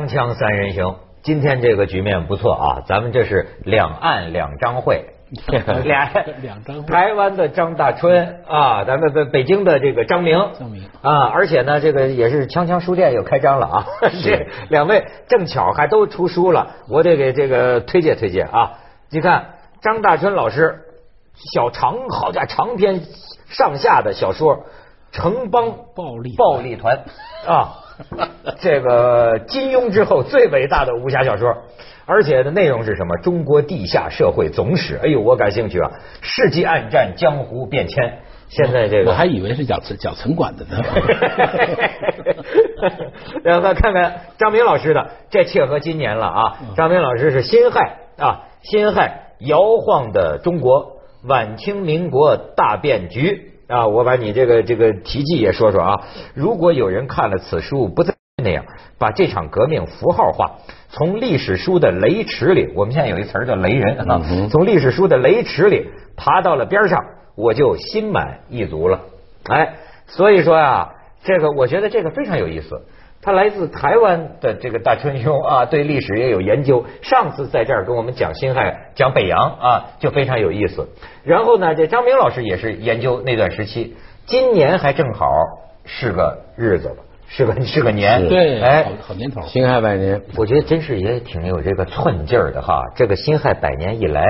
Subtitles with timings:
[0.00, 5.04] 锵锵三人行，今天这个局面不错啊，咱们这是两岸两张会，
[5.84, 6.88] 俩 两张会。
[6.88, 10.84] 台湾的张大春啊，咱们北北京的这个张明，张明。
[11.02, 13.86] 啊，而且呢，这个也是锵锵书店又开张了啊，
[14.24, 18.78] 这两位正巧还都出书了，我得给这个推荐推荐啊。
[19.10, 20.80] 你看张大春老师
[21.52, 23.02] 小长好家伙长篇
[23.50, 24.56] 上下的小说
[25.12, 27.04] 《城邦暴力暴力团》
[27.52, 27.76] 啊。
[28.60, 31.54] 这个金庸之后最伟大的武侠小说，
[32.06, 33.16] 而且的内容是什么？
[33.18, 34.98] 中国地下社会总史。
[35.02, 35.90] 哎呦，我感兴趣啊！
[36.20, 38.18] 世纪暗战，江湖变迁。
[38.48, 40.82] 现在这个我还以为是讲讲城管的呢。
[43.44, 46.58] 然后看看张明老师的，这切合今年了啊！
[46.76, 53.49] 张明老师是辛亥啊，辛亥摇晃的中国，晚清民国大变局。
[53.70, 56.00] 啊，我把你这个这个题记也说说啊。
[56.34, 58.12] 如果有人看了此书，不再
[58.42, 58.64] 那样，
[58.98, 67.04] 把这场革命符号化，从历史书的雷池里，我们现在有一词儿叫雷人啊，从历史书的雷池里爬到了边上，
[67.36, 69.00] 我就心满意足了。
[69.44, 72.82] 哎，所以说啊，这个我觉得这个非常有意思。
[73.22, 76.84] 他来自台湾的这个大春兄啊，对历史也有研究。
[77.02, 80.88] 上次在这儿跟我们讲辛亥、讲北洋啊，就非常有意思。
[81.22, 83.94] 然后呢，这张明老师也是研究那段时期。
[84.24, 85.30] 今年还正好
[85.84, 86.96] 是个日子了，
[87.28, 88.26] 是个 是个年。
[88.28, 89.42] 对，哎好，好年头。
[89.42, 92.80] 辛亥百年，我觉得真是也挺有这个寸劲儿的哈。
[92.96, 94.22] 这个辛亥百年以来，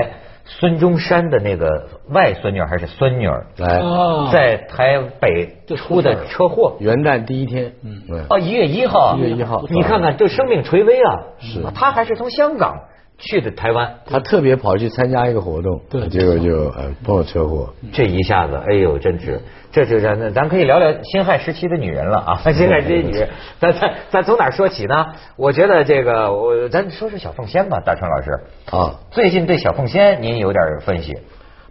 [0.58, 4.28] 孙中山的那个外孙女还是孙女儿，来哦。
[4.32, 6.76] 在台北出的车祸。
[6.80, 9.64] 元旦第一天，嗯，哦，一月一号，一月一号。
[9.68, 11.22] 你看看这生命垂危啊！
[11.38, 11.62] 是。
[11.72, 12.80] 他还是从香港
[13.20, 19.38] 去的台湾，他特别跑去参加一个活动，对结果就呃碰了车祸，这一下子，哎呦，真值，
[19.70, 22.36] 这就咱咱咱可以聊聊辛亥时期的女人了啊！
[22.50, 23.28] 辛亥时期女人，
[23.60, 25.06] 咱咱咱从哪儿说起呢？
[25.36, 28.30] 我觉得这个，我咱说说小凤仙吧，大川老师
[28.70, 28.98] 啊。
[29.10, 31.14] 最近对小凤仙您有点分析，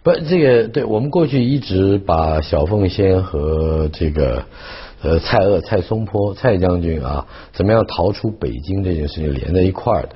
[0.04, 4.44] 不，这个对我们过去一直把小凤仙和这个
[5.02, 10.10] 呃蔡锷、蔡松坡、蔡将军啊，怎么样逃出北京这件事情连在一块儿的。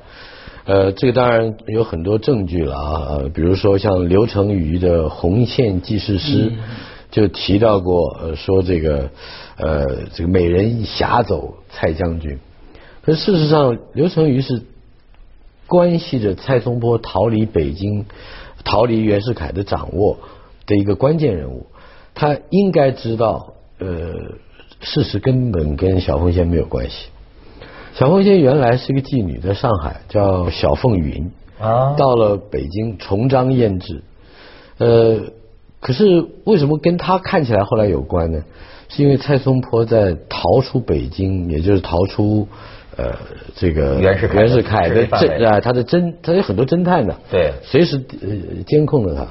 [0.66, 6.50] 呃，这个当然有很多证据了啊，呃，比如说像刘成瑜的《红线记事诗》
[7.10, 9.10] 就提到过，呃，说这个
[9.56, 12.38] 呃这个美人一挟走蔡将军，
[13.02, 14.62] 可是事实上刘成瑜是
[15.66, 18.06] 关系着蔡松坡逃离北京、
[18.64, 20.18] 逃离袁世凯的掌握
[20.66, 21.66] 的一个关键人物。
[22.14, 24.14] 他应该知道，呃，
[24.80, 27.08] 事实根本跟小凤仙没有关系。
[27.94, 34.02] 小凤仙原来是一个妓女，在上海叫小凤云，啊到了北京重章艳制。
[34.78, 35.20] 呃，
[35.80, 38.42] 可是为什么跟她看起来后来有关呢？
[38.88, 42.48] 是因为蔡松坡在逃出北京，也就是逃出
[42.96, 43.12] 呃
[43.54, 49.28] 这个袁世凯袁世凯的侦啊，他的侦，他有很多侦探的，对随时呃监控着他。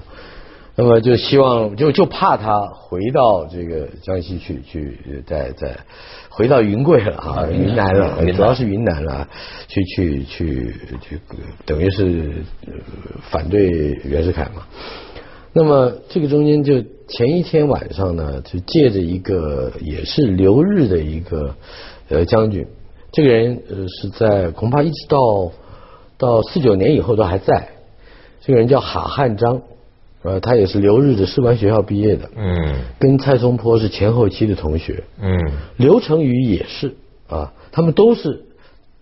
[0.75, 5.77] 那么就希望就就怕他回到这个江西去去呃再再
[6.35, 9.29] 回到云贵了啊，云南了，主要是云南了，
[9.67, 11.19] 去去去去，
[11.63, 12.73] 等于是呃
[13.29, 13.69] 反对
[14.03, 14.63] 袁世凯嘛。
[15.53, 21.55] 那么这个中间就前一天晚上呢，就借着一个也是留日的一个
[22.09, 22.65] 呃将军，
[23.11, 25.51] 这个人呃是在恐怕一直到
[26.17, 27.69] 到四九年以后都还在。
[28.41, 29.61] 这个人叫哈汉章，
[30.23, 32.75] 呃，他也是留日的士官学校毕业的，嗯。
[32.97, 35.03] 跟蔡松坡是前后期的同学。
[35.21, 35.51] 嗯。
[35.77, 36.95] 刘成宇也是
[37.27, 38.45] 啊，他们都是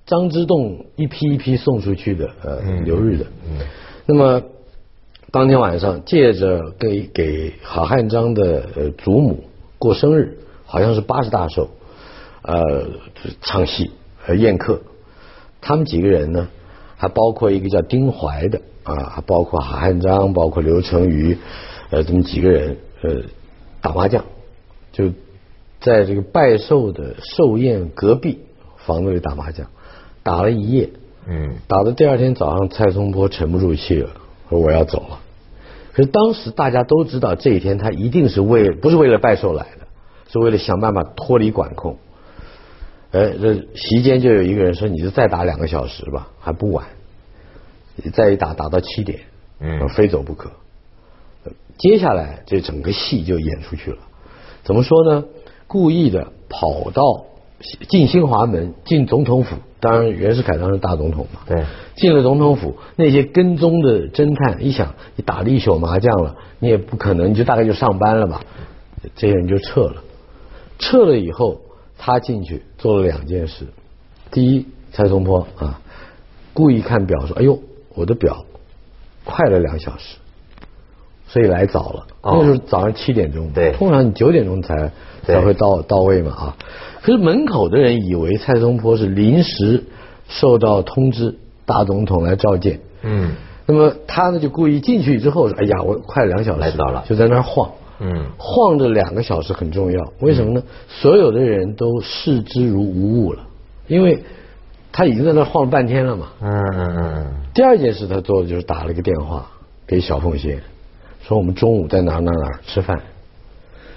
[0.05, 2.83] 张之洞一批一批送出去的呃嗯。
[2.85, 3.25] 留日的。
[3.47, 3.59] 嗯。
[4.07, 4.41] 那么
[5.31, 9.43] 当天晚上借着给给郝汉章的呃祖母
[9.77, 11.69] 过生日，好像是八十大寿，
[12.41, 12.89] 呃
[13.41, 13.91] 唱戏
[14.25, 14.81] 呃宴客，
[15.61, 16.49] 他们几个人呢，
[17.01, 21.35] 还包括一个叫丁怀的啊，还包括韩汉章，包括刘成瑜，
[21.89, 23.23] 呃，这么几个人呃
[23.81, 24.23] 打麻将，
[24.91, 25.09] 就
[25.79, 28.41] 在这个拜寿的寿宴隔壁
[28.85, 29.65] 房子里打麻将，
[30.21, 30.91] 打了一夜，
[31.27, 34.11] 嗯打到第二天早上，蔡松坡沉不住气了，
[34.47, 35.21] 说我要走了。
[35.93, 39.87] 可是当时大家都知道，这一天他一定是为不是为了拜寿来的，
[40.31, 41.97] 是为了想办法脱离管控。
[43.11, 46.87] 哎，这席间就有一个人说：“你就再打两个小时吧，还不晚。”
[48.13, 49.19] 再一打打到七点，
[49.59, 50.49] 嗯非走不可。
[51.77, 53.97] 接下来这整个戏就演出去了。
[54.63, 55.25] 怎么说呢？
[55.67, 57.25] 故意的跑到
[57.89, 59.55] 进新华门，进总统府。
[59.79, 61.41] 当然，袁世凯当时大总统嘛。
[61.47, 61.63] 对。
[61.95, 68.41] 进了总统府，那些跟踪的侦探一想，你打了一宿麻将了，你也不可能，你就大概就上班了吧？
[69.15, 70.03] 这些人就撤了。
[70.79, 71.61] 撤了以后，
[72.03, 73.67] 他进去做了两件事：
[74.31, 75.79] 第一，蔡松坡啊，
[76.51, 77.59] 故意看表说：“哎呦，
[77.93, 78.43] 我的表
[79.23, 80.17] 快了两小时，
[81.27, 82.07] 所以来早了。
[82.21, 84.91] 哦那时候早上七点钟，对通常你九点钟才
[85.27, 86.57] 才会到到位嘛啊。
[87.03, 89.83] 可是门口的人以为蔡松坡是临时
[90.27, 91.37] 受到通知，
[91.67, 92.79] 大总统来召见。
[93.03, 93.33] 嗯
[93.67, 97.69] 那么他呢就故意进去之后说：“哎呀，我快两小时来早了就在那儿晃。”
[98.03, 100.63] 嗯晃着两个小时很重要，为什么呢？
[100.87, 103.47] 所有的人都视之如无物了，
[103.87, 104.23] 因为
[104.91, 106.31] 他已经在那晃了半天了嘛。
[106.41, 109.47] 嗯嗯嗯第二件事他做的就是打了个电话
[109.85, 110.59] 给小凤仙，
[111.21, 112.99] 说我们中午在哪儿哪儿哪儿吃饭。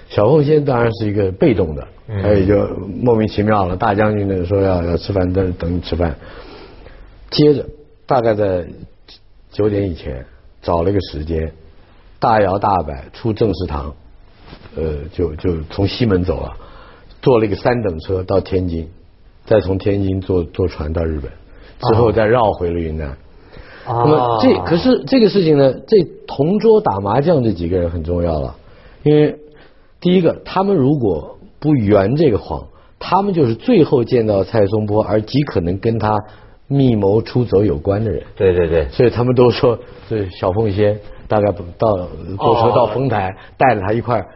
[0.07, 2.55] 小凤仙当然是一个被动的，嗯他也就
[3.01, 3.75] 莫名其妙了。
[3.75, 6.15] 大将军呢说要要吃饭，等等你吃饭。
[7.31, 7.65] 接着
[8.05, 8.67] 大概在
[9.51, 10.23] 九点以前
[10.61, 11.51] 找了一个时间，
[12.25, 13.93] 大摇大摆出正式堂，
[14.75, 14.83] 呃，
[15.13, 16.53] 就就从西门走了，
[17.21, 18.89] 坐了一个三等车到天津，
[19.45, 21.31] 再从天津坐坐船到日本，
[21.87, 23.09] 之后再绕回了云南。
[23.85, 24.01] 哦。
[24.03, 28.55] 那么这可是这个事情呢，这同桌打麻将这几个人很重要了，
[29.03, 29.37] 因为
[29.99, 36.17] 第一个，他们如果不圆这个谎，他们就是最后见到蔡松坡而极可能跟他
[36.67, 39.77] 密谋出走有关的人，对对对，所以他们都说
[40.09, 42.07] 对小凤仙大概不到
[42.37, 44.27] 坐车到丰台，带着他一块儿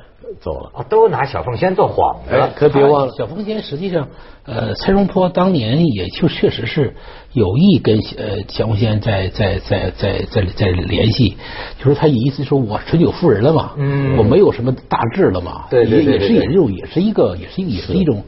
[0.41, 0.71] 走了。
[0.73, 4.07] 哦，都拿小凤仙做幌哎子，，可别忘了，小凤仙实际上，
[4.45, 6.95] 呃，蔡荣坡当年也就确实是
[7.33, 11.37] 有意跟呃小凤仙在在在在在在联系，
[11.79, 14.17] 就是他意思说我纯酒妇人了嘛，嗯。
[14.17, 18.23] 我没有什么大志了嘛，对也也是也是一种也是一个也是一个也是一种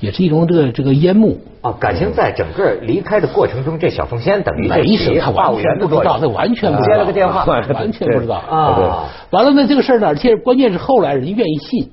[0.00, 1.38] 也是一种这个这个烟幕。
[1.62, 7.44] 啊，感情在整个离开的过程中，这小凤仙等于没什么，他话务完全不知道，他完全不知道，接了个电话，
[7.74, 8.36] 完全不知道。
[8.36, 9.08] 啊。
[9.30, 11.90] 完了呢，这个事儿呢，而且关键是后来人愿意信。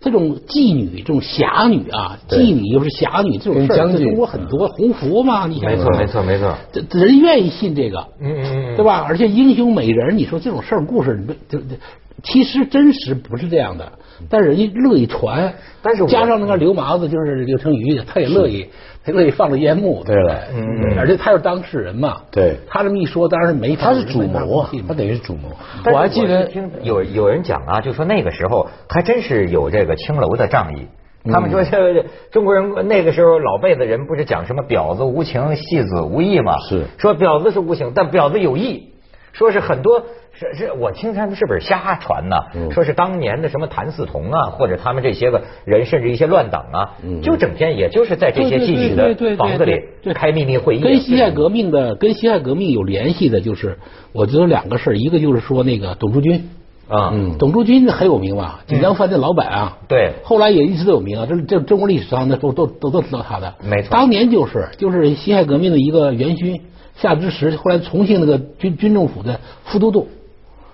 [0.00, 8.44] 这种妓女、这种侠女啊，妓女又是侠女这种事儿，在中国很多红福嘛，你想没错没错没错，这这人愿意信这个，嗯嗯
[8.74, 9.02] 嗯，对吧？
[9.08, 11.76] 而且英雄美人，你说这种事儿故事，你不这这
[12.22, 13.92] 其实真实不是这样的，
[14.30, 18.68] 但是人家乐意传，但是加上那个刘麻子就是刘成宇，他也乐意，
[19.04, 20.42] 他乐意放着烟幕，对了。
[20.52, 20.98] 不嗯嗯。
[20.98, 22.56] 而且他是当事人嘛，对。
[22.68, 25.50] 他这么一说，当然是没法他是主谋啊，他等于是主谋。
[25.92, 30.86] 我还记得听有有人讲啊，就说那个时候还真是有这个青楼的仗义。
[31.32, 36.58] 他们说，这个中国人那个时候老辈子人不是讲什么婊子无情，戏子无义嘛？
[36.68, 36.84] 是。
[36.98, 38.90] 说婊子是无情，但婊子有义。
[39.34, 40.00] 说是很多
[40.32, 42.36] 是是我听他们是不是瞎传呢？
[42.54, 42.70] 嗯。
[42.70, 47.20] 说是当年的什么谭嗣同啊，或者他们这些个人，甚至一些乱党啊，嗯。
[47.20, 49.82] 就整天也就是在这些对对妓女的房子里
[50.14, 50.80] 开秘密会议。
[50.80, 53.76] 跟辛亥革命的跟辛亥革命有联系的，就是
[54.12, 56.48] 我觉得两个事儿，一个就是说那个董竹君，
[56.88, 60.12] 啊，嗯董竹君很有名吧，锦江饭店老板啊，对。
[60.22, 63.90] 后来也一直都有名啊，这这中国历史上的都都都都知道他的，没错。
[63.90, 66.60] 当年就是就是辛亥革命的一个元勋
[66.96, 70.08] 夏之时，后来重庆那个军军政府的副都督，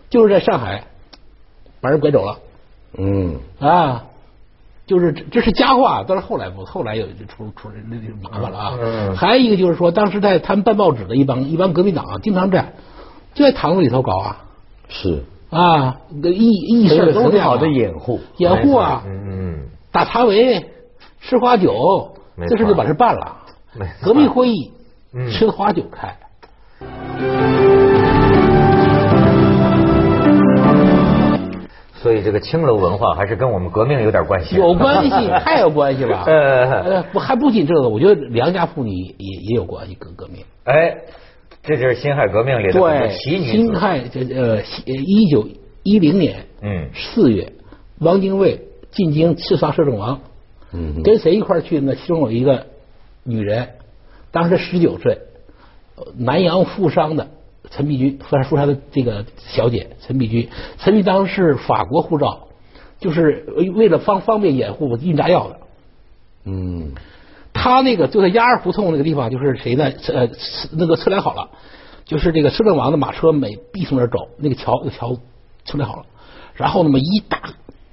[0.08, 0.84] 就是在上海
[1.81, 2.38] 把人拐走了。
[2.99, 4.05] 嗯，啊。
[4.87, 8.72] 就是这这是佳话，但是后来不，后来有就出出那那麻烦了啊。
[8.81, 9.14] 嗯。
[9.14, 12.73] 还有一个就是说，当时在他们办报纸的一帮一帮革命党啊，经常在
[13.32, 14.44] 就在堂子里头搞啊。
[14.88, 18.18] 是，啊，议议事都是很好的掩护。
[18.38, 20.68] 掩护啊，嗯嗯打茶围、
[21.21, 22.16] 吃花酒
[22.49, 23.37] 这事就把事办了。
[24.02, 24.79] 革命会议嗯
[25.31, 26.17] 吃花酒开，
[31.95, 34.57] 所以这个青楼文化还是跟我们革命有点关系。
[34.57, 35.11] 有关系，
[35.45, 36.25] 太有关系了。
[36.26, 40.45] 呃呃，不还不仅这个，我觉得良家妇女也也有关系，跟革命。
[40.64, 40.97] 哎，
[41.62, 43.52] 这就是辛亥革命里的对，奇女子。
[43.52, 45.49] 辛亥这呃一九
[45.83, 47.52] 一零年嗯四月，
[47.99, 48.61] 汪精卫
[48.93, 50.21] 进京刺杀摄政王，
[50.73, 51.97] 嗯跟谁一块儿去呢？
[51.97, 52.67] 其中有一个
[53.25, 53.69] 女人，
[54.32, 55.18] 当时十九岁，
[55.96, 57.28] 呃南阳富商的
[57.70, 62.49] 陈璧君，富商富商的这个小姐陈璧君，陈璧当时是法国护照，
[62.99, 63.44] 就是
[63.75, 65.56] 为了方方便掩护运炸药的。
[66.44, 66.92] 嗯
[67.52, 69.92] 他那个就在鸭儿胡同那个地方，就是谁呢？
[70.08, 70.28] 呃，
[70.72, 71.50] 那个测量好了，
[72.04, 75.14] 就是这个摄政王的马车每必从那儿走，那个桥，那个桥
[75.64, 76.06] 测量好了，
[76.54, 77.42] 然后那么一大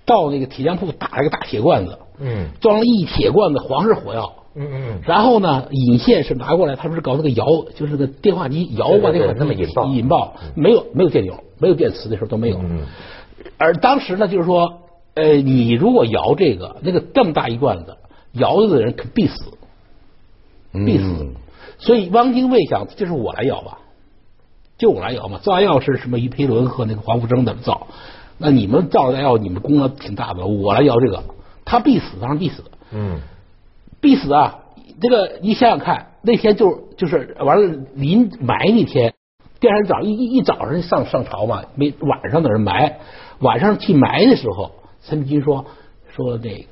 [0.06, 7.46] 到那个铁匠铺打了个大铁罐子，嗯装了一铁罐子黄式火药，嗯嗯然后呢，引线是拿过来，他不是搞那个摇，
[7.76, 12.58] 就是那个电话机摇吧，那个那么引爆引爆，没有没有电流，没有电磁，的时候都没有。
[12.58, 12.82] 嗯
[13.60, 14.82] 而当时呢，就是说，
[15.14, 17.98] 呃，你如果摇这个，那个这么大一罐子，
[18.34, 19.36] 摇的人可必死，
[20.74, 21.04] 必死。
[21.04, 21.36] 嗯
[21.80, 23.78] 所以汪精卫想，就是我来摇吧，
[24.80, 25.38] 就我来摇嘛。
[25.38, 26.18] 造炸药是什么？
[26.18, 27.86] 于培伦和那个黄福生他们造，
[28.40, 31.24] 那你们造炸药，你们功劳挺大的，我来摇这个，
[31.66, 32.64] 他必死，当然必死。
[32.92, 33.20] 嗯
[34.00, 34.60] 必死啊！
[35.02, 39.14] 这个你想想看，那天就就是完了，临埋那天，
[39.60, 42.98] 第二天早上一一一早上上上朝嘛，没晚上在那埋，
[43.40, 44.72] 晚上去埋的时候，
[45.04, 45.66] 陈璧君说
[46.16, 46.66] 说那个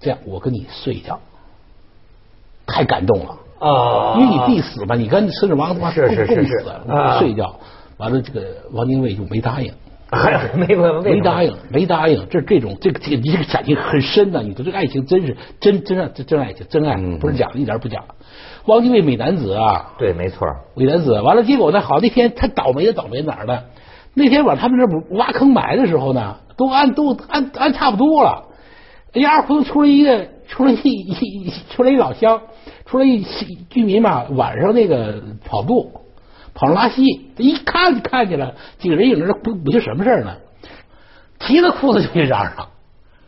[0.00, 1.18] 这样，我跟你睡一觉，
[2.66, 3.38] 太感动了。
[3.58, 6.64] 啊，因为你必死嘛，你跟孙子王他妈是是是共是
[7.18, 7.60] 睡一觉，
[7.96, 9.72] 完了这个王精卫就没答应，
[10.54, 18.04] 没没没答应，没答应，这这种这个这个你这个感情很深呐，你说这个爱情真是真真爱真真爱情真爱，嗯不是假的，一点不假。
[18.66, 20.46] 汪精卫美男子啊，对，没错。
[20.76, 23.62] 美男子，完了结果呢，好那天他倒霉的倒霉哪儿呢？
[24.14, 28.48] 那天晚上他们这不挖坑埋的时候呢，都按都按按差不多了，
[29.14, 32.42] 哎呀，二胡同出来一个出来一一出来一老乡，
[32.84, 33.24] 出来一
[33.70, 35.90] 居民嘛，晚上那个跑步
[36.54, 37.02] 跑上拉稀，
[37.36, 40.36] 一看就看见了几个人影，这不不就什么事儿呢？
[41.38, 42.68] 提着裤子就去嚷嚷。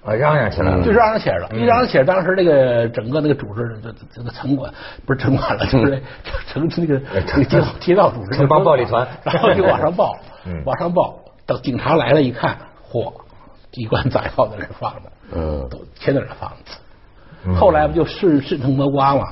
[0.05, 4.71] 啊，嚷嚷起来了，就嚷嚷起来了，嗯一嚷嚷起来，当时那个整个那个组织这这这个城管
[5.07, 6.03] 不是城管了，就是
[6.47, 10.15] 城那 个那个街道街道组织城邦暴力团然后就往上报
[10.45, 12.59] 嗯，往上报，等警察来了一看，
[12.93, 13.11] 嚯，
[13.73, 16.53] 机关炸药在那放着，嗯都全在那放
[17.47, 17.59] 嗯着。
[17.59, 19.25] 后来不就顺顺藤摸瓜嘛，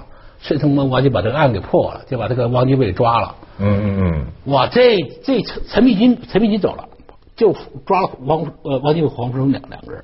[0.42, 3.34] 顺藤摸瓜就把这个案给破了，就把这个汪精卫抓了。
[3.58, 4.12] 嗯嗯
[4.46, 6.88] 嗯，哇，这这陈陈璧君，陈璧君走了，
[7.36, 7.54] 就
[7.86, 10.02] 抓了汪呃汪精卫、黄福生两两个人。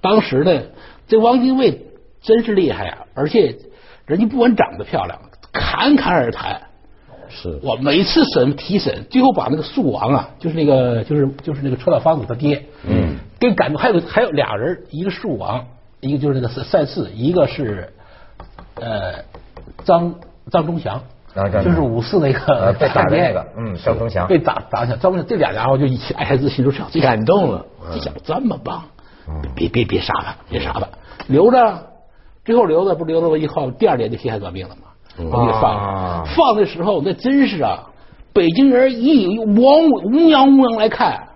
[0.00, 0.62] 当时呢，
[1.08, 1.86] 这汪精卫
[2.22, 3.56] 真是厉害啊，而且
[4.06, 5.18] 人家不管长得漂亮，
[5.52, 6.62] 侃侃而谈。
[7.32, 13.80] 是我每次审提审，最后把那个树王啊，就是那个就是就是那个车老方子他爹，嗯，跟感动。
[13.80, 15.64] 还有还有俩人，一个树王，
[16.00, 17.92] 一个就是那个赛赛四，一个是
[18.74, 19.24] 呃
[19.84, 20.14] 张
[20.50, 21.00] 张忠祥。
[21.62, 24.26] 就是五四那个呃被打的那个嗯张忠祥。
[24.26, 28.82] 被打打下，张忠祥这俩家伙就一起爱孩子心都想这感动了这小子这么棒，
[29.54, 30.88] 别别别杀他，别杀他，
[31.28, 31.86] 留着，
[32.44, 34.88] 最后留着不留着以后，第二年就辛亥革命了嘛，
[35.18, 36.26] 我们给放。
[36.34, 37.84] 放的时候那真是啊，
[38.32, 41.28] 北京人一往乌泱乌泱来看，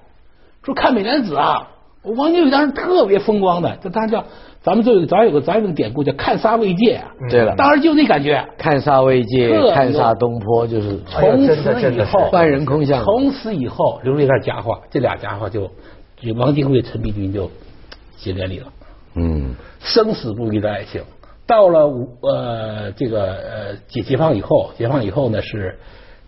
[0.65, 1.69] 说看美男子啊，
[2.05, 4.25] 王金贵当时特别风光的，这当时叫
[4.63, 7.55] 咱们这有咱有个咱有个典故叫看杀未戒啊，对了。
[7.57, 8.47] 当时就那感觉。
[8.57, 13.03] 看杀未戒，看杀东坡，就是从真的真的是此以后，万人空巷。
[13.05, 15.71] 从此以后留了一段佳话，这俩佳话就，
[16.17, 17.51] 就王金贵、陈璧君就
[18.17, 18.67] 结连理了，
[19.15, 19.55] 嗯。
[19.81, 21.03] 生死不渝的爱情。
[21.47, 25.79] 到了五呃这个呃解解放以后，解放以后呢是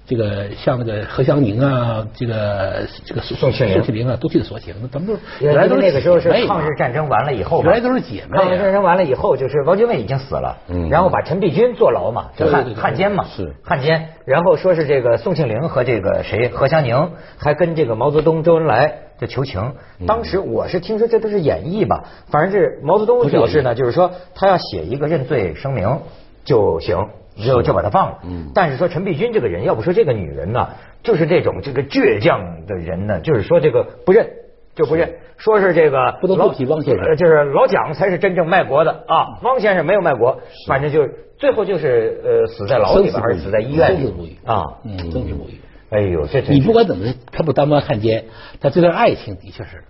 [0.06, 3.74] 这个像那个何香凝啊，这个这个宋庆龄。
[3.74, 8.42] 宋庆龄啊，都替他说情，那咱们都是原来都是那个时候是抗日战争完了以后，原来都是姐妹啊。
[8.42, 10.88] 抗日战争完了以后，就是汪精卫已经死了，嗯。
[10.88, 13.52] 然后把陈璧君坐牢嘛，就汉汉奸嘛，是。
[13.64, 14.10] 汉奸。
[14.24, 19.74] 然后说是这个宋庆龄和这个谁何香凝还跟这个毛泽东、周恩来就求情。
[19.98, 20.06] 嗯。
[20.06, 25.98] 当时我是听说这都是演绎吧，反正是毛泽东表示呢，就是说他要写一个认罪声明
[26.44, 27.08] 就行。
[27.36, 28.50] 就就把他放了，嗯。
[28.54, 30.70] 但是说陈璧君这个人，要不说这个女人呢，
[31.02, 34.28] 就是这种这个倔强的人呢，就是说这个不认
[34.74, 37.04] 就不认，说是这个老不能对不起汪先生。
[37.04, 44.36] 呃就是老蒋才是真正卖国的啊，汪先生没有卖国，反正就是最后就是呃死在牢里边，还是死在医院里生死不渝。
[44.44, 44.64] 啊？
[44.84, 45.60] 嗯，生死不渝。
[45.88, 48.24] 哎呦，这你不管怎么，他不当官汉奸，
[48.60, 49.84] 他这段爱情的确是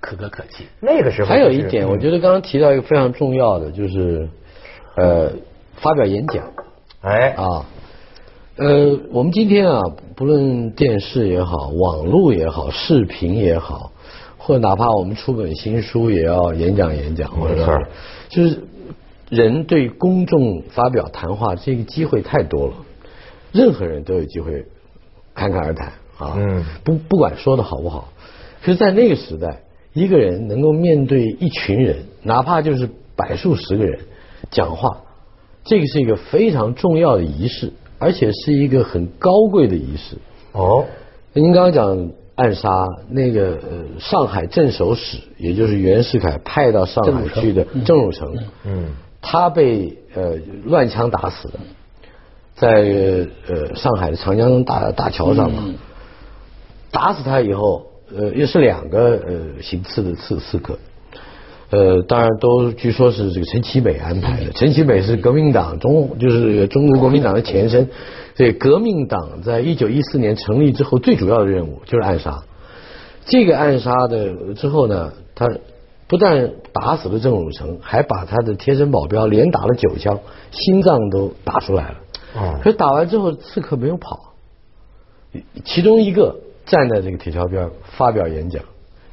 [0.00, 0.66] 可歌可泣。
[0.80, 4.28] 那个时候还有一点，我嗯觉得刚刚提到一个非常重要的，就是
[4.96, 5.32] 呃，
[5.76, 6.52] 发表演讲
[7.02, 7.66] 哎啊。
[8.56, 9.80] 呃，我们今天啊，
[10.14, 13.90] 不论电视也好，网络也好，视频也好，
[14.36, 17.86] 或者哪怕我们出本新书，也要演讲演讲，或者没错是
[18.28, 18.64] 就是
[19.30, 22.74] 人对公众发表谈话这个机会太多了，
[23.52, 24.66] 任何人都有机会
[25.34, 26.34] 侃侃而谈啊。
[26.36, 28.12] 嗯不不管说的好不好，
[28.62, 29.62] 可是，在那个时代，
[29.94, 34.00] 一个人能够面对一群人，哪怕就是百数十个人
[34.50, 34.98] 讲话，
[35.64, 40.16] 这个是一个非常重要的仪式，而且是一个很高贵的仪式。
[40.52, 40.84] 哦，
[41.32, 48.86] 您刚刚讲暗杀那个呃上海镇守使，也就是袁世凯派到上海去的郑汝成，嗯。
[49.24, 51.54] 他被呃乱枪打死的，
[52.56, 52.68] 在
[53.46, 55.72] 呃上海的长江大大桥上嘛，
[56.90, 60.76] 打死他以后，呃又是两个呃行刺的刺刺客，
[61.72, 67.88] 呃当然都据说是这个陈其美安排的，陈其美是革命党中就是中国国民党的前身，
[68.36, 72.44] 所以革命党在一九一四年成立之后最主要的任务就是暗杀。
[73.24, 75.48] 这个暗杀的之后呢，他
[76.08, 81.96] 不但打死了郑汝成，还把他的贴身保镖连打了九枪，心脏都打出来了。
[82.34, 84.34] 哦可是打完之后，刺客没有跑，
[85.64, 86.36] 其中一个
[86.66, 88.62] 站在这个铁桥边发表演讲，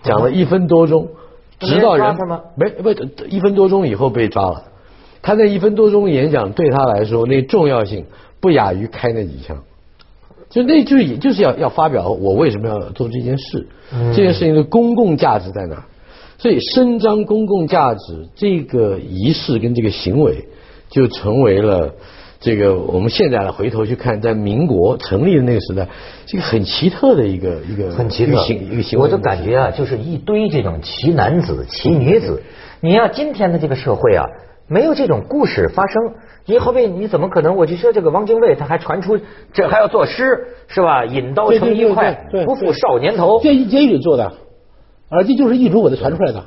[0.04, 1.29] 讲了一分多钟，那
[1.60, 2.16] 直到人
[2.56, 2.92] 没不
[3.28, 4.64] 一分多钟以后被抓了，
[5.22, 8.06] 他那一分多钟演讲对他来说，那重要性
[8.40, 9.58] 不亚于开那几枪。
[10.50, 15.84] 就那就就是要要发表我为什么要做这件事，这件事情的公共价值在哪儿？
[16.40, 20.48] 所以伸张公共价值这个仪式跟这个行为，
[20.90, 21.94] 就成为了
[22.40, 25.90] 这个我们现在呢回头去看，在民国成立的那个时代，
[26.26, 29.06] 这个很奇特的一个一个很奇特一个行一个行为。
[29.06, 32.42] 我就感觉啊，就是一堆这种奇男子、奇女子。
[32.80, 34.24] 你要今天的这个社会啊，
[34.70, 36.14] 没有这种故事发生。
[36.46, 37.58] 你好比你怎么可能？
[37.58, 39.20] 我就说这个汪精卫，他还传出
[39.52, 41.04] 这还要作诗是吧？
[41.04, 43.42] 引刀成一快，不负少年头。
[43.42, 44.32] 监监狱里做的，
[45.10, 46.46] 而这就是一主给他传出来的。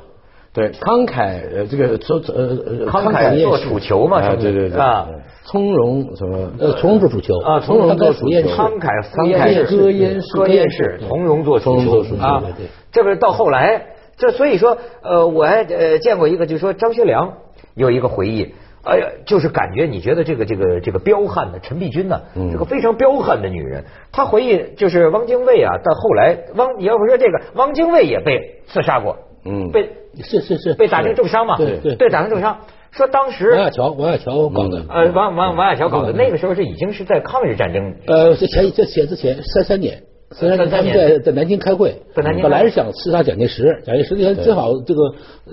[0.53, 5.07] 对，慷慨呃，这个做呃呃慷慨做楚囚嘛，啊，对对对啊，
[5.43, 12.41] 从容什么呃，从容做楚囚啊，从容做楚囚，慷慨慷慨歌燕士，歌燕士，从容做楚囚啊。
[12.41, 13.81] 对对，这个到后来，
[14.15, 17.33] 这所以说呃，我还呃见过一个，就是说张学良
[17.73, 18.53] 有一个回忆。
[18.85, 22.19] 哎呀，就是感觉你觉得这个这个这个彪悍的陈璧君呢，
[22.51, 23.85] 这个非常彪悍的女人。
[24.11, 29.89] 她回忆就是汪精卫啊，到后来汪你要不说这个汪精卫也被刺杀过，嗯，被
[30.21, 32.57] 是是是被打成重伤嘛，对对对，打成重伤。
[32.91, 40.03] 说当时王亚乔王亚乔搞的，呃王王王亚乔搞的，那个时候是已经是在抗日战争，呃这前这前之前三三年。
[40.35, 45.01] 虽然他们在在南京开会，本来是想刺杀蒋介石，蒋介石那天正好这个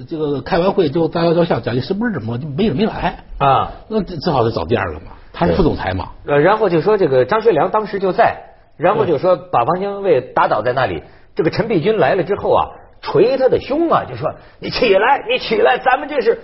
[0.09, 3.73] 这个开完会就大家都想蒋介石不是怎么就没没来啊？
[3.88, 6.12] 那正好就找第二个嘛，他是副总裁嘛。
[6.26, 8.38] 呃，然后就说这个张学良当时就在，
[8.78, 11.02] 然后就说把汪精卫打倒在那里。
[11.37, 12.68] 这个陈璧君来了之后啊，
[13.02, 16.38] 捶他的胸啊，就说你起来，你起来，咱们这是。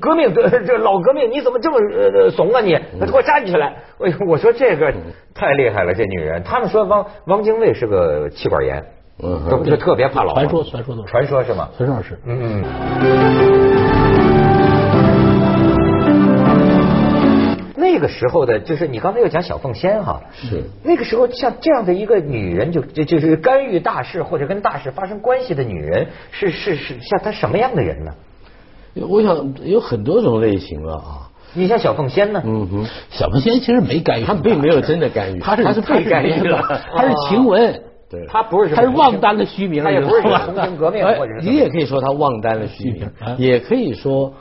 [0.00, 2.78] 革命这 这老革命，你怎么这么呃怂啊你？
[3.00, 3.74] 给我站起来！
[3.98, 4.92] 我我说这个
[5.34, 6.44] 太厉害了，这女人。
[6.44, 8.84] 他们说汪汪精卫是个气管炎，
[9.22, 10.34] 嗯，就特别怕老。
[10.34, 11.70] 传说传说都传说是吗？
[11.76, 12.16] 传说是。
[12.24, 13.63] 嗯。
[18.04, 28.12] 个时候的，就是你刚才又讲小凤仙哈，是那个时候像这样的一个女人，就就就是干预大事或者跟大事发生关系的女人，是是是像她什么样的人呢？
[29.08, 31.30] 我想有很多种类型了啊！
[31.54, 32.42] 你像小凤仙呢？
[32.44, 36.62] 嗯哼，小凤仙其实没干预，她并没有真的干预，她是她是被干预了，
[36.94, 40.30] 她是晴雯，对，他不是他是忘担了虚名，他也不是重
[40.62, 44.34] 新革命或者你也可以说他忘担了虚名，也可以说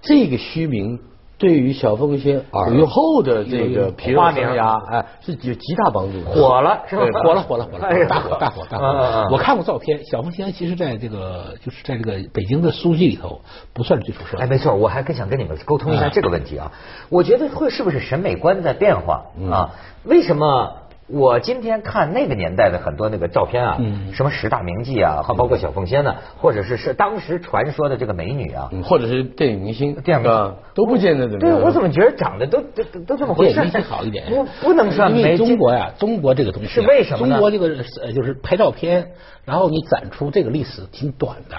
[0.00, 1.00] 这个虚名。
[1.38, 6.20] 对于小凤仙耳后的这个皮肉生涯，哎，是有极大帮助。
[6.28, 7.20] 火了，是吧？
[7.22, 9.28] 火了，火了，火了，大火，大火，大火！
[9.30, 13.40] 我看过照片，小凤仙其实在这个就是在这个北京的书记里头
[13.72, 14.36] 不算最出色。
[14.38, 16.72] 哎，没错，我还更想跟你们沟通一下这个问题啊。
[17.08, 19.70] 我觉得会是不是审美观在变化啊？
[20.02, 20.87] 为什么？
[21.10, 23.80] 我今天看那个年代的很多那个照片啊，
[24.12, 31.56] 什么十大名妓啊，还包括小凤仙呢，或者是是当时传说的这个美女啊，或者是电影明星，电影都不见得怎么样。
[31.56, 33.54] 对我怎么觉得长得都都都这么回事？
[33.54, 35.38] 电影明星好一点，不不能算美。
[35.38, 37.36] 中国呀，中国这个东西是为什么呢？
[37.36, 37.68] 中国这个
[38.02, 39.12] 呃，就是拍照片，
[39.46, 41.56] 然后你展出这个历史挺短的。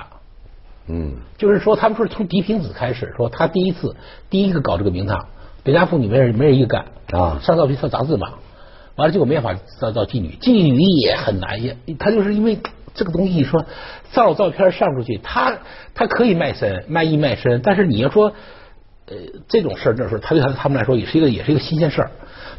[0.87, 3.95] 嗯，就是说他们说从狄平子开始，说他第一次
[4.29, 5.25] 第一个搞这个名堂，
[5.63, 6.85] 别家妇女没人没人一个干
[7.19, 8.33] 啊，上照片上杂志嘛。
[8.99, 12.59] 完了，结果没法造造妓女，妓女也很难也，他就是因为
[12.93, 13.65] 这个东西，说
[14.11, 15.57] 照照片上出去，他
[15.95, 18.33] 他可以卖身卖艺卖身，但是你要说
[19.07, 19.15] 呃
[19.47, 22.11] 这种事儿，那时候他对他他们来说也是一个也是一个新鲜事儿，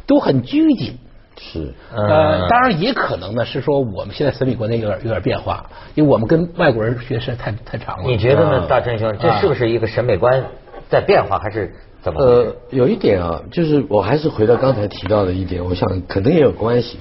[0.07, 0.97] 都很拘谨。
[1.37, 8.03] 是呃，当然也可能呢是说我们现在审美观念有点有点变化，因为我们跟外国人学时间太太长了。
[8.05, 10.43] 你觉得呢，大真兄，这是不是一个审美观
[10.89, 11.73] 在变化，还是？
[12.03, 16.97] 呃，有一点啊，就是我还是回到刚才提到的一点，我想可能也有关系，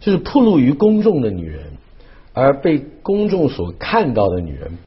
[0.00, 1.74] 就是暴露于公众的女人，
[2.32, 4.78] 而被公众所看到的女人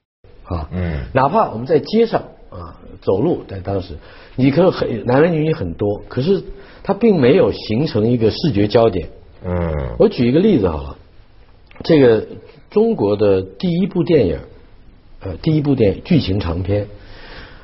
[0.43, 3.93] 啊，嗯，哪怕我们在街上啊走路，在当时，
[4.35, 6.43] 你可很男男女女很多，可是
[6.83, 9.07] 它并没有形成一个视觉焦点。
[9.45, 10.97] 嗯，我举一个例子好了，
[11.85, 12.27] 这个
[12.69, 14.39] 中国的第一部电影，
[15.21, 16.87] 呃，第一部电影剧情长篇，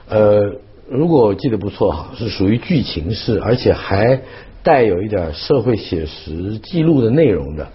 [0.07, 0.55] 呃。
[0.91, 4.21] 如果我记得不错哈，是属于剧情式，而且还
[4.61, 7.69] 带有一点社会写实记录的内容的，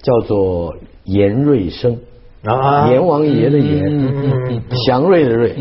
[0.00, 1.98] 叫做严瑞生
[2.42, 5.54] 啊，阎王爷的阎，祥瑞的瑞，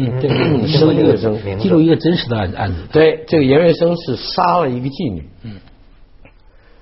[0.67, 2.77] 生的生，记录一个真实的案案子。
[2.93, 5.57] 对，这个严瑞生是杀了一个妓女，嗯，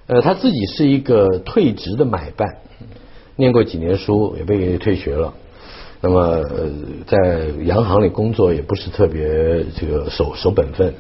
[0.06, 2.58] 呃，他自己是一个退职的买办，
[3.36, 5.34] 念过几年书，也被退学了。
[6.02, 6.44] 那么
[7.06, 10.94] 在洋行里工作也不是特别这个守守本分，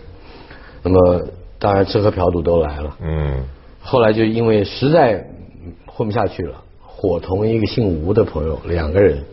[0.83, 1.21] 那么
[1.57, 2.97] 当然吃喝嫖赌都来了。
[3.01, 3.43] 嗯。
[3.81, 5.25] 后来就因为实在
[5.85, 9.23] 混不下去了，伙同一个姓吴的朋友两个人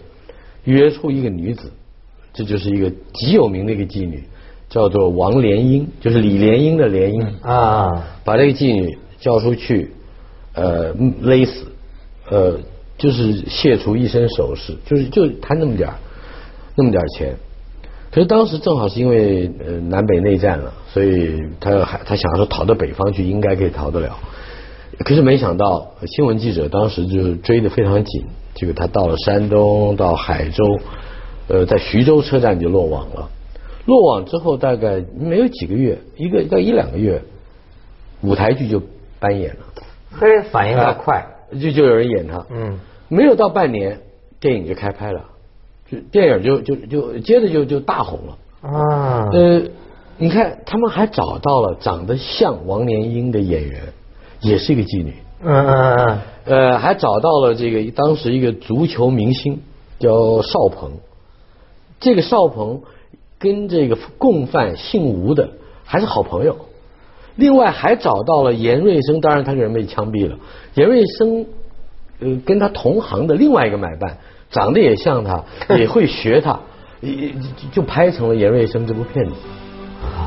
[0.62, 1.72] 约出一个女子，
[2.32, 4.22] 这就是一个极有名的一个妓女，
[4.68, 9.90] 叫做王莲英，就是李莲英的莲英啊，把这个妓女叫出去，
[10.54, 11.66] 呃，勒死，
[12.30, 12.56] 呃，
[12.98, 15.94] 就是卸除一身首饰，就是就贪那么点儿，
[16.76, 17.34] 那么点儿钱。
[18.10, 24.16] 可是当时正好是因为呃南北内战了，所以他还他想说逃到北方去，应该可以逃得了。
[25.00, 30.64] 可是没想到新闻记者当时就追得非常紧，结果他到了山东，到海州，
[31.48, 33.28] 呃，在徐州车站就落网了。
[33.84, 37.22] 落网之后大概没有几个月，一个到一两个月，
[38.22, 38.80] 舞台剧就
[39.20, 39.66] 搬演了。
[40.18, 42.44] 嘿，反应倒快，就就有人演他。
[42.50, 42.78] 嗯，
[43.08, 44.00] 没有到半年，
[44.40, 45.24] 电影就开拍了，
[45.90, 48.38] 就电影就就就接着就就大红了。
[48.62, 49.62] 啊，呃，
[50.16, 53.82] 你看他们还找到了长得像王莲英的演员，
[54.40, 55.14] 也是一个妓女。
[55.42, 59.60] 嗯嗯嗯，呃，还找到了这个当时一个足球明星
[59.98, 60.92] 叫邵鹏，
[62.00, 62.80] 这个邵鹏
[63.38, 65.50] 跟这个共犯姓吴的
[65.84, 66.56] 还是好朋友。
[67.36, 70.36] 另外还找到了严瑞生，当然他这个人被枪毙了。
[70.74, 71.46] 严瑞生
[72.20, 74.18] 呃跟他同行的另外一个买办，
[74.50, 75.44] 长得也像他，
[75.76, 76.58] 也会学他，
[77.00, 77.36] 也就
[77.72, 79.32] 就拍成了严瑞生这部片子。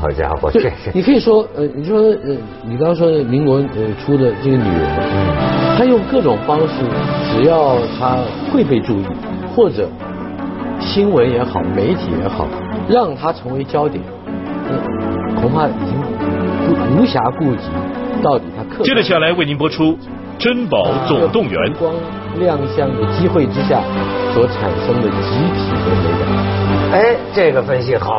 [0.00, 4.88] 好家伙，对这是，你可以说，呃，你说，呃，你刚刚说民国呃出的这个女人，
[5.76, 6.84] 她用各种方式，
[7.32, 8.18] 只要她
[8.52, 9.04] 会被注意，
[9.54, 9.88] 或者
[10.80, 12.46] 新闻也好，媒体也好，
[12.88, 14.02] 让她成为焦点，
[14.68, 14.76] 呃
[15.40, 16.09] 恐怕已经不
[16.72, 17.68] 无暇顾及
[18.22, 18.82] 到底他客。
[18.82, 19.92] 接着下来为您播出
[20.38, 21.52] 《珍宝总动员》。
[21.74, 21.92] 光
[22.38, 23.82] 亮相的机会之下
[24.32, 26.22] 所产生的集体的美感。
[26.92, 28.18] 哎，这个分析好。